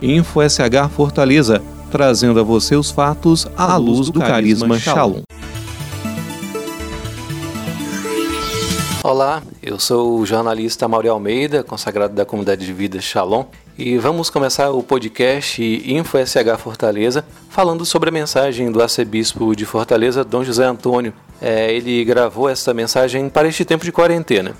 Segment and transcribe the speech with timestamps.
[0.00, 1.60] Info SH Fortaleza,
[1.90, 5.22] trazendo a você os fatos à luz do carisma Shalom.
[9.02, 14.30] Olá, eu sou o jornalista Mauri Almeida, consagrado da comunidade de vida Shalom, e vamos
[14.30, 20.44] começar o podcast Info SH Fortaleza falando sobre a mensagem do arcebispo de Fortaleza, Dom
[20.44, 21.12] José Antônio.
[21.40, 24.54] É, ele gravou essa mensagem para este tempo de quarentena.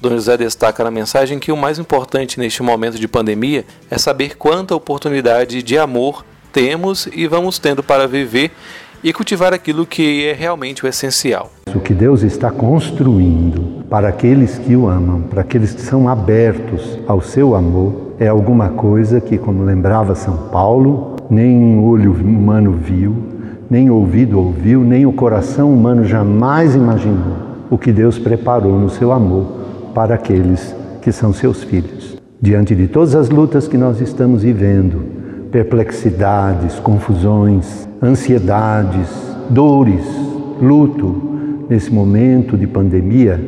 [0.00, 4.36] Dom José destaca na mensagem que o mais importante neste momento de pandemia é saber
[4.36, 8.52] quanta oportunidade de amor temos e vamos tendo para viver
[9.02, 11.50] e cultivar aquilo que é realmente o essencial.
[11.74, 16.96] O que Deus está construindo para aqueles que o amam, para aqueles que são abertos
[17.08, 23.16] ao seu amor, é alguma coisa que, como lembrava São Paulo, nem olho humano viu,
[23.68, 29.12] nem ouvido ouviu, nem o coração humano jamais imaginou o que Deus preparou no seu
[29.12, 29.57] amor
[29.98, 32.16] para aqueles que são seus filhos.
[32.40, 35.02] Diante de todas as lutas que nós estamos vivendo,
[35.50, 39.08] perplexidades, confusões, ansiedades,
[39.50, 40.04] dores,
[40.62, 43.40] luto, nesse momento de pandemia,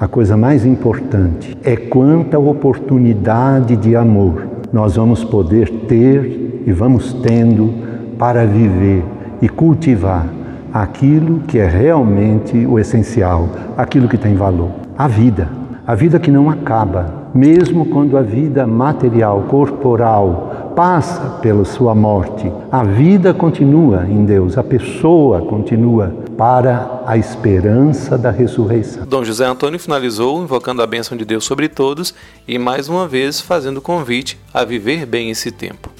[0.00, 7.12] a coisa mais importante é quanta oportunidade de amor nós vamos poder ter e vamos
[7.12, 7.70] tendo
[8.18, 9.04] para viver
[9.42, 10.26] e cultivar
[10.72, 15.67] aquilo que é realmente o essencial, aquilo que tem valor, a vida.
[15.88, 22.52] A vida que não acaba, mesmo quando a vida material, corporal, passa pela sua morte.
[22.70, 29.06] A vida continua em Deus, a pessoa continua para a esperança da ressurreição.
[29.06, 32.14] Dom José Antônio finalizou invocando a bênção de Deus sobre todos
[32.46, 35.97] e mais uma vez fazendo convite a viver bem esse tempo.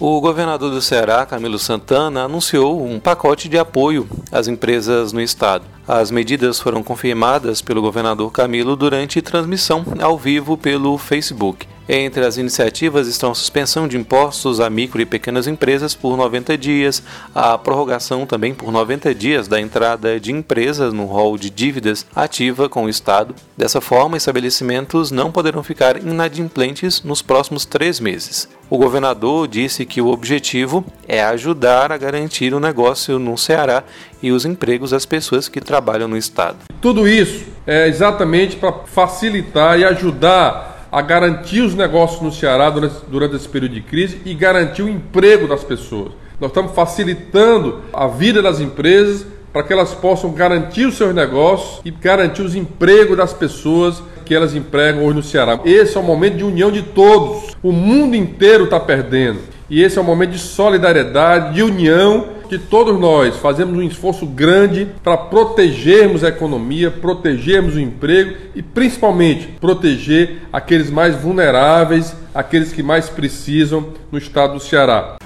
[0.00, 5.64] O governador do Ceará, Camilo Santana, anunciou um pacote de apoio às empresas no estado.
[5.88, 11.66] As medidas foram confirmadas pelo governador Camilo durante transmissão ao vivo pelo Facebook.
[11.88, 16.58] Entre as iniciativas estão a suspensão de impostos a micro e pequenas empresas por 90
[16.58, 17.02] dias,
[17.34, 22.68] a prorrogação também por 90 dias da entrada de empresas no rol de dívidas ativa
[22.68, 23.34] com o Estado.
[23.56, 28.46] Dessa forma, estabelecimentos não poderão ficar inadimplentes nos próximos três meses.
[28.68, 33.82] O governador disse que o objetivo é ajudar a garantir o negócio no Ceará
[34.22, 36.58] e os empregos das pessoas que trabalham no Estado.
[36.82, 42.96] Tudo isso é exatamente para facilitar e ajudar a garantir os negócios no Ceará durante,
[43.08, 46.12] durante esse período de crise e garantir o emprego das pessoas.
[46.40, 51.80] Nós estamos facilitando a vida das empresas para que elas possam garantir os seus negócios
[51.84, 55.58] e garantir os empregos das pessoas que elas empregam hoje no Ceará.
[55.64, 57.56] Esse é o momento de união de todos.
[57.62, 59.40] O mundo inteiro está perdendo.
[59.70, 64.26] E esse é um momento de solidariedade, de união, que todos nós fazemos um esforço
[64.26, 72.72] grande para protegermos a economia, protegermos o emprego e principalmente proteger aqueles mais vulneráveis, aqueles
[72.72, 75.16] que mais precisam no estado do Ceará.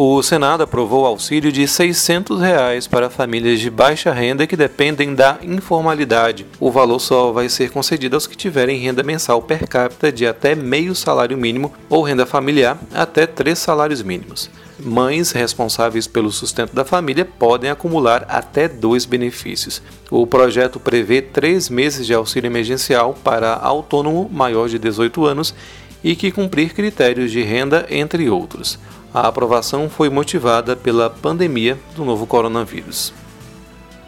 [0.00, 5.38] O Senado aprovou auxílio de 600 reais para famílias de baixa renda que dependem da
[5.42, 6.46] informalidade.
[6.60, 10.54] O valor só vai ser concedido aos que tiverem renda mensal per capita de até
[10.54, 14.48] meio salário mínimo ou renda familiar até três salários mínimos.
[14.80, 19.82] Mães responsáveis pelo sustento da família podem acumular até dois benefícios.
[20.08, 25.52] O projeto prevê três meses de auxílio emergencial para autônomo maior de 18 anos
[26.02, 28.78] e que cumprir critérios de renda, entre outros.
[29.12, 33.12] A aprovação foi motivada pela pandemia do novo coronavírus.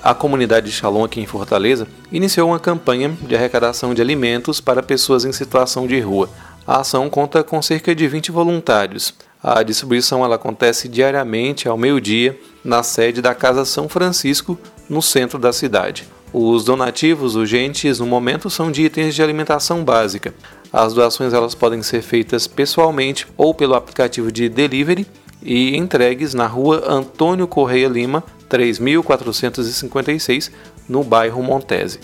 [0.03, 5.25] A comunidade Shalom aqui em Fortaleza iniciou uma campanha de arrecadação de alimentos para pessoas
[5.25, 6.31] em situação de rua.
[6.67, 9.13] A ação conta com cerca de 20 voluntários.
[9.43, 14.59] A distribuição ela acontece diariamente ao meio-dia na sede da Casa São Francisco,
[14.89, 16.06] no centro da cidade.
[16.33, 20.34] Os donativos urgentes no momento são de itens de alimentação básica.
[20.73, 25.06] As doações elas podem ser feitas pessoalmente ou pelo aplicativo de delivery
[25.43, 30.53] e entregues na rua Antônio Correia Lima, 3456,
[30.89, 31.99] no bairro Montese.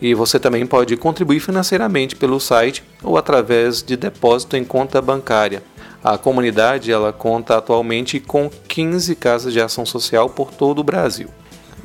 [0.00, 5.62] E você também pode contribuir financeiramente pelo site ou através de depósito em conta bancária.
[6.02, 11.28] A comunidade ela conta atualmente com 15 casas de ação social por todo o Brasil.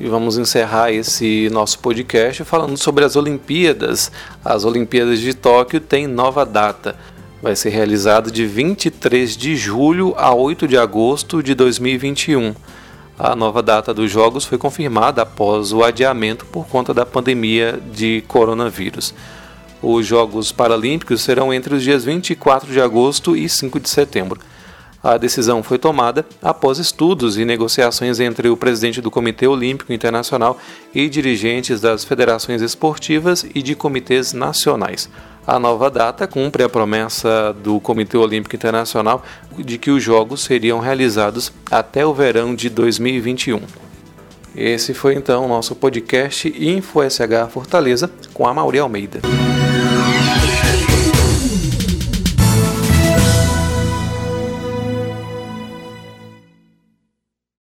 [0.00, 4.10] E vamos encerrar esse nosso podcast falando sobre as Olimpíadas.
[4.44, 6.96] As Olimpíadas de Tóquio têm nova data.
[7.42, 12.54] Vai ser realizado de 23 de julho a 8 de agosto de 2021.
[13.18, 18.22] A nova data dos Jogos foi confirmada após o adiamento por conta da pandemia de
[18.28, 19.14] coronavírus.
[19.82, 24.40] Os Jogos Paralímpicos serão entre os dias 24 de agosto e 5 de setembro.
[25.02, 30.58] A decisão foi tomada após estudos e negociações entre o presidente do Comitê Olímpico Internacional
[30.92, 35.08] e dirigentes das federações esportivas e de comitês nacionais.
[35.46, 39.22] A nova data cumpre a promessa do Comitê Olímpico Internacional
[39.56, 43.60] de que os Jogos seriam realizados até o verão de 2021.
[44.56, 49.20] Esse foi então o nosso podcast InfoSH Fortaleza com a Mauri Almeida.